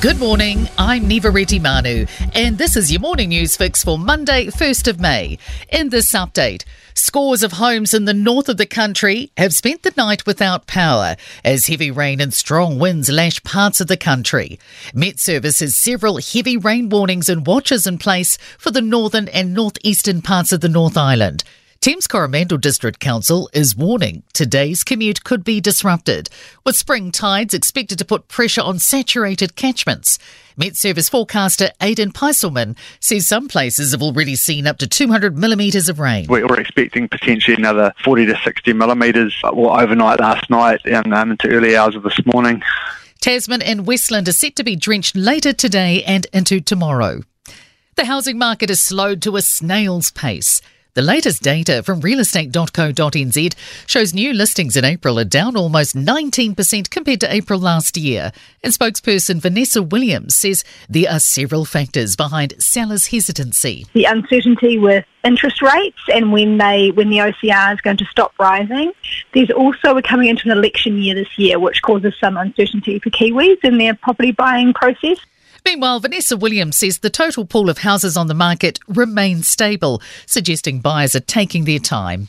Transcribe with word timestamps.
Good 0.00 0.18
morning, 0.18 0.66
I'm 0.78 1.10
Niva 1.10 1.30
Retimanu, 1.30 2.08
and 2.34 2.56
this 2.56 2.74
is 2.74 2.90
your 2.90 3.02
morning 3.02 3.28
news 3.28 3.54
fix 3.54 3.84
for 3.84 3.98
Monday, 3.98 4.46
1st 4.46 4.88
of 4.88 4.98
May. 4.98 5.36
In 5.68 5.90
this 5.90 6.14
update, 6.14 6.64
scores 6.94 7.42
of 7.42 7.52
homes 7.52 7.92
in 7.92 8.06
the 8.06 8.14
north 8.14 8.48
of 8.48 8.56
the 8.56 8.64
country 8.64 9.30
have 9.36 9.52
spent 9.52 9.82
the 9.82 9.92
night 9.98 10.24
without 10.24 10.66
power 10.66 11.16
as 11.44 11.66
heavy 11.66 11.90
rain 11.90 12.18
and 12.18 12.32
strong 12.32 12.78
winds 12.78 13.10
lash 13.10 13.42
parts 13.42 13.78
of 13.82 13.88
the 13.88 13.96
country. 13.98 14.58
Met 14.94 15.20
Service 15.20 15.60
has 15.60 15.76
several 15.76 16.16
heavy 16.16 16.56
rain 16.56 16.88
warnings 16.88 17.28
and 17.28 17.46
watches 17.46 17.86
in 17.86 17.98
place 17.98 18.38
for 18.56 18.70
the 18.70 18.80
northern 18.80 19.28
and 19.28 19.52
northeastern 19.52 20.22
parts 20.22 20.50
of 20.50 20.62
the 20.62 20.68
North 20.70 20.96
Island. 20.96 21.44
Thames 21.82 22.06
Coromandel 22.06 22.58
District 22.58 23.00
Council 23.00 23.48
is 23.54 23.74
warning 23.74 24.22
today's 24.34 24.84
commute 24.84 25.24
could 25.24 25.42
be 25.42 25.62
disrupted, 25.62 26.28
with 26.62 26.76
spring 26.76 27.10
tides 27.10 27.54
expected 27.54 27.96
to 27.96 28.04
put 28.04 28.28
pressure 28.28 28.60
on 28.60 28.78
saturated 28.78 29.56
catchments. 29.56 30.18
Met 30.58 30.76
Service 30.76 31.08
forecaster 31.08 31.70
Aidan 31.80 32.12
Pyselman 32.12 32.76
says 33.00 33.26
some 33.26 33.48
places 33.48 33.92
have 33.92 34.02
already 34.02 34.36
seen 34.36 34.66
up 34.66 34.76
to 34.76 34.86
200 34.86 35.38
millimetres 35.38 35.88
of 35.88 35.98
rain. 35.98 36.26
We're 36.28 36.60
expecting 36.60 37.08
potentially 37.08 37.56
another 37.56 37.94
40 38.04 38.26
to 38.26 38.38
60 38.44 38.74
millimetres 38.74 39.34
well, 39.42 39.80
overnight 39.80 40.20
last 40.20 40.50
night 40.50 40.82
and 40.84 41.14
um, 41.14 41.30
into 41.30 41.48
early 41.48 41.78
hours 41.78 41.96
of 41.96 42.02
this 42.02 42.20
morning. 42.26 42.62
Tasman 43.22 43.62
and 43.62 43.86
Westland 43.86 44.28
are 44.28 44.32
set 44.32 44.54
to 44.56 44.64
be 44.64 44.76
drenched 44.76 45.16
later 45.16 45.54
today 45.54 46.04
and 46.04 46.26
into 46.34 46.60
tomorrow. 46.60 47.22
The 47.94 48.04
housing 48.04 48.36
market 48.36 48.68
has 48.68 48.80
slowed 48.80 49.22
to 49.22 49.36
a 49.36 49.40
snail's 49.40 50.10
pace. 50.10 50.60
The 50.94 51.02
latest 51.02 51.42
data 51.42 51.84
from 51.84 52.00
realestate.co.nz 52.00 53.54
shows 53.86 54.12
new 54.12 54.32
listings 54.32 54.76
in 54.76 54.84
April 54.84 55.20
are 55.20 55.24
down 55.24 55.56
almost 55.56 55.94
19% 55.94 56.90
compared 56.90 57.20
to 57.20 57.32
April 57.32 57.60
last 57.60 57.96
year. 57.96 58.32
And 58.64 58.74
spokesperson 58.74 59.40
Vanessa 59.40 59.84
Williams 59.84 60.34
says 60.34 60.64
there 60.88 61.08
are 61.08 61.20
several 61.20 61.64
factors 61.64 62.16
behind 62.16 62.54
sellers' 62.58 63.06
hesitancy. 63.06 63.86
The 63.92 64.04
uncertainty 64.04 64.78
with 64.78 65.04
interest 65.22 65.62
rates 65.62 66.00
and 66.12 66.32
when 66.32 66.58
they 66.58 66.90
when 66.92 67.10
the 67.10 67.18
OCR 67.18 67.74
is 67.74 67.80
going 67.82 67.98
to 67.98 68.04
stop 68.06 68.32
rising. 68.38 68.92
There's 69.32 69.50
also 69.50 69.94
we're 69.94 70.02
coming 70.02 70.28
into 70.28 70.50
an 70.50 70.56
election 70.56 70.98
year 70.98 71.14
this 71.14 71.38
year, 71.38 71.58
which 71.58 71.82
causes 71.82 72.14
some 72.20 72.36
uncertainty 72.36 72.98
for 72.98 73.10
Kiwis 73.10 73.62
in 73.62 73.78
their 73.78 73.94
property 73.94 74.32
buying 74.32 74.72
process. 74.72 75.18
Meanwhile, 75.64 76.00
Vanessa 76.00 76.36
Williams 76.36 76.76
says 76.76 76.98
the 76.98 77.10
total 77.10 77.44
pool 77.44 77.70
of 77.70 77.78
houses 77.78 78.16
on 78.16 78.26
the 78.26 78.34
market 78.34 78.78
remains 78.88 79.48
stable, 79.48 80.00
suggesting 80.26 80.80
buyers 80.80 81.14
are 81.14 81.20
taking 81.20 81.64
their 81.64 81.78
time. 81.78 82.28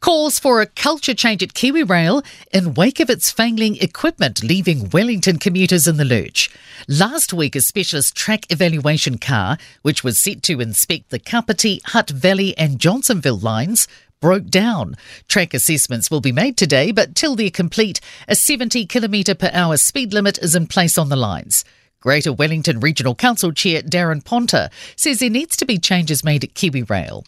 Calls 0.00 0.38
for 0.38 0.62
a 0.62 0.66
culture 0.66 1.12
change 1.12 1.42
at 1.42 1.52
KiwiRail 1.52 2.24
in 2.54 2.72
wake 2.72 3.00
of 3.00 3.10
its 3.10 3.30
failing 3.30 3.76
equipment 3.76 4.42
leaving 4.42 4.88
Wellington 4.88 5.38
commuters 5.38 5.86
in 5.86 5.98
the 5.98 6.06
lurch. 6.06 6.48
Last 6.88 7.34
week, 7.34 7.54
a 7.54 7.60
specialist 7.60 8.16
track 8.16 8.50
evaluation 8.50 9.18
car, 9.18 9.58
which 9.82 10.02
was 10.02 10.18
set 10.18 10.42
to 10.44 10.62
inspect 10.62 11.10
the 11.10 11.18
Kapiti, 11.18 11.82
Hutt 11.84 12.08
Valley 12.08 12.56
and 12.56 12.78
Johnsonville 12.78 13.38
lines, 13.38 13.86
broke 14.20 14.46
down. 14.46 14.96
Track 15.28 15.52
assessments 15.52 16.10
will 16.10 16.22
be 16.22 16.32
made 16.32 16.56
today, 16.56 16.92
but 16.92 17.14
till 17.14 17.36
they're 17.36 17.50
complete, 17.50 18.00
a 18.26 18.34
70 18.34 18.86
km 18.86 19.38
per 19.38 19.50
hour 19.52 19.76
speed 19.76 20.14
limit 20.14 20.38
is 20.38 20.54
in 20.54 20.66
place 20.66 20.96
on 20.96 21.10
the 21.10 21.16
lines. 21.16 21.62
Greater 22.00 22.32
Wellington 22.32 22.80
Regional 22.80 23.14
Council 23.14 23.52
Chair 23.52 23.82
Daran 23.82 24.24
Ponter 24.24 24.70
says 24.96 25.18
there 25.18 25.28
needs 25.28 25.54
to 25.58 25.66
be 25.66 25.76
changes 25.76 26.24
made 26.24 26.42
at 26.42 26.54
KiwiRail. 26.54 27.26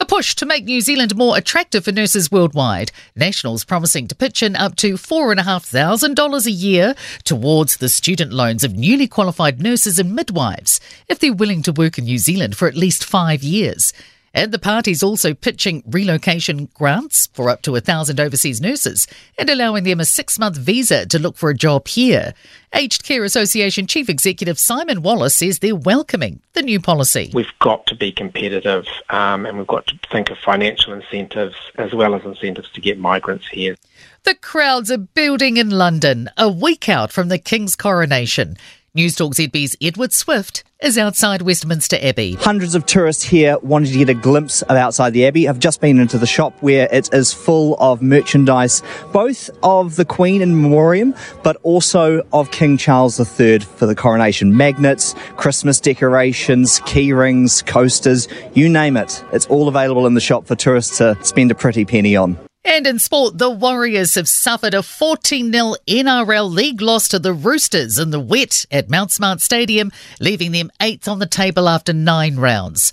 A 0.00 0.06
push 0.06 0.34
to 0.36 0.46
make 0.46 0.64
New 0.64 0.80
Zealand 0.80 1.14
more 1.14 1.36
attractive 1.36 1.84
for 1.84 1.92
nurses 1.92 2.32
worldwide. 2.32 2.90
Nationals 3.14 3.66
promising 3.66 4.08
to 4.08 4.14
pitch 4.14 4.42
in 4.42 4.56
up 4.56 4.76
to 4.76 4.94
$4,500 4.94 6.46
a 6.46 6.50
year 6.50 6.94
towards 7.24 7.76
the 7.76 7.90
student 7.90 8.32
loans 8.32 8.64
of 8.64 8.78
newly 8.78 9.06
qualified 9.06 9.60
nurses 9.60 9.98
and 9.98 10.14
midwives 10.14 10.80
if 11.06 11.18
they're 11.18 11.34
willing 11.34 11.60
to 11.60 11.72
work 11.72 11.98
in 11.98 12.06
New 12.06 12.16
Zealand 12.16 12.56
for 12.56 12.66
at 12.66 12.76
least 12.76 13.04
five 13.04 13.42
years. 13.42 13.92
And 14.32 14.52
the 14.52 14.60
party's 14.60 15.02
also 15.02 15.34
pitching 15.34 15.82
relocation 15.86 16.66
grants 16.74 17.26
for 17.28 17.50
up 17.50 17.62
to 17.62 17.74
a 17.74 17.80
thousand 17.80 18.20
overseas 18.20 18.60
nurses 18.60 19.08
and 19.36 19.50
allowing 19.50 19.82
them 19.82 19.98
a 19.98 20.04
six 20.04 20.38
month 20.38 20.56
visa 20.56 21.04
to 21.06 21.18
look 21.18 21.36
for 21.36 21.50
a 21.50 21.54
job 21.54 21.88
here. 21.88 22.32
Aged 22.72 23.02
Care 23.02 23.24
Association 23.24 23.88
Chief 23.88 24.08
Executive 24.08 24.58
Simon 24.58 25.02
Wallace 25.02 25.34
says 25.34 25.58
they're 25.58 25.74
welcoming 25.74 26.40
the 26.52 26.62
new 26.62 26.78
policy. 26.78 27.30
We've 27.34 27.58
got 27.58 27.86
to 27.86 27.96
be 27.96 28.12
competitive 28.12 28.86
um, 29.08 29.46
and 29.46 29.58
we've 29.58 29.66
got 29.66 29.88
to 29.88 29.98
think 30.12 30.30
of 30.30 30.38
financial 30.38 30.92
incentives 30.92 31.56
as 31.76 31.92
well 31.92 32.14
as 32.14 32.24
incentives 32.24 32.70
to 32.72 32.80
get 32.80 32.98
migrants 32.98 33.48
here. 33.48 33.76
The 34.22 34.36
crowds 34.36 34.92
are 34.92 34.98
building 34.98 35.56
in 35.56 35.70
London 35.70 36.30
a 36.36 36.48
week 36.48 36.88
out 36.88 37.10
from 37.10 37.28
the 37.28 37.38
King's 37.38 37.74
coronation. 37.74 38.56
Newstalk 38.96 39.34
ZB's 39.34 39.76
Edward 39.80 40.12
Swift 40.12 40.62
is 40.82 40.96
outside 40.96 41.42
Westminster 41.42 41.98
Abbey. 42.00 42.34
Hundreds 42.34 42.74
of 42.74 42.86
tourists 42.86 43.22
here 43.22 43.58
wanting 43.58 43.92
to 43.92 43.98
get 43.98 44.08
a 44.08 44.14
glimpse 44.14 44.62
of 44.62 44.76
outside 44.76 45.12
the 45.12 45.26
Abbey. 45.26 45.48
I've 45.48 45.58
just 45.58 45.80
been 45.80 45.98
into 45.98 46.18
the 46.18 46.26
shop 46.26 46.54
where 46.60 46.88
it 46.90 47.12
is 47.12 47.32
full 47.32 47.76
of 47.78 48.02
merchandise, 48.02 48.82
both 49.12 49.50
of 49.62 49.96
the 49.96 50.04
Queen 50.04 50.42
in 50.42 50.60
memoriam, 50.60 51.14
but 51.42 51.56
also 51.62 52.26
of 52.32 52.50
King 52.50 52.76
Charles 52.76 53.20
III 53.20 53.60
for 53.60 53.86
the 53.86 53.94
coronation. 53.94 54.56
Magnets, 54.56 55.14
Christmas 55.36 55.80
decorations, 55.80 56.80
key 56.86 57.12
rings, 57.12 57.62
coasters, 57.62 58.26
you 58.54 58.68
name 58.68 58.96
it. 58.96 59.22
It's 59.32 59.46
all 59.46 59.68
available 59.68 60.06
in 60.06 60.14
the 60.14 60.20
shop 60.20 60.46
for 60.46 60.56
tourists 60.56 60.98
to 60.98 61.16
spend 61.22 61.50
a 61.50 61.54
pretty 61.54 61.84
penny 61.84 62.16
on. 62.16 62.38
And 62.72 62.86
in 62.86 63.00
sport, 63.00 63.36
the 63.36 63.50
Warriors 63.50 64.14
have 64.14 64.28
suffered 64.28 64.74
a 64.74 64.84
14 64.84 65.52
0 65.52 65.74
NRL 65.88 66.48
League 66.48 66.80
loss 66.80 67.08
to 67.08 67.18
the 67.18 67.32
Roosters 67.32 67.98
in 67.98 68.12
the 68.12 68.20
wet 68.20 68.64
at 68.70 68.88
Mount 68.88 69.10
Smart 69.10 69.40
Stadium, 69.40 69.90
leaving 70.20 70.52
them 70.52 70.70
eighth 70.80 71.08
on 71.08 71.18
the 71.18 71.26
table 71.26 71.68
after 71.68 71.92
nine 71.92 72.36
rounds. 72.36 72.92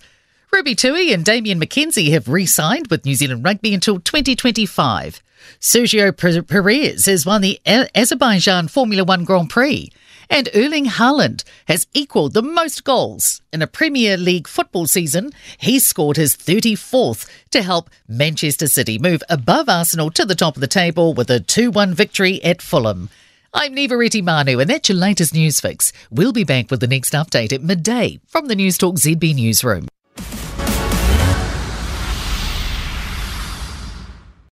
Ruby 0.51 0.73
Tui 0.73 1.13
and 1.13 1.23
Damian 1.23 1.59
McKenzie 1.59 2.09
have 2.09 2.27
re 2.27 2.47
signed 2.47 2.87
with 2.87 3.05
New 3.05 3.13
Zealand 3.13 3.45
Rugby 3.45 3.75
until 3.75 3.99
2025. 3.99 5.21
Sergio 5.61 6.47
Perez 6.47 7.05
has 7.05 7.27
won 7.27 7.41
the 7.41 7.61
Azerbaijan 7.67 8.69
Formula 8.69 9.03
One 9.03 9.25
Grand 9.25 9.51
Prix. 9.51 9.91
And 10.29 10.49
Erling 10.53 10.85
Haaland 10.85 11.43
has 11.67 11.87
equalled 11.93 12.33
the 12.33 12.41
most 12.41 12.83
goals 12.83 13.41
in 13.53 13.61
a 13.61 13.67
Premier 13.67 14.17
League 14.17 14.47
football 14.47 14.85
season. 14.85 15.31
He 15.57 15.79
scored 15.79 16.17
his 16.17 16.35
34th 16.35 17.27
to 17.51 17.61
help 17.61 17.89
Manchester 18.07 18.67
City 18.67 18.99
move 18.99 19.23
above 19.29 19.69
Arsenal 19.69 20.11
to 20.11 20.25
the 20.25 20.35
top 20.35 20.55
of 20.55 20.61
the 20.61 20.67
table 20.67 21.13
with 21.13 21.29
a 21.29 21.39
2 21.39 21.71
1 21.71 21.93
victory 21.93 22.43
at 22.43 22.61
Fulham. 22.61 23.09
I'm 23.53 23.75
Niva 23.75 23.91
Retimanu, 23.91 24.61
and 24.61 24.69
that's 24.69 24.89
your 24.89 24.97
latest 24.97 25.33
news 25.33 25.59
fix. 25.59 25.93
We'll 26.11 26.33
be 26.33 26.43
back 26.43 26.69
with 26.69 26.81
the 26.81 26.87
next 26.87 27.13
update 27.13 27.53
at 27.53 27.63
midday 27.63 28.19
from 28.27 28.47
the 28.47 28.55
Newstalk 28.55 28.99
ZB 28.99 29.35
Newsroom. 29.35 29.87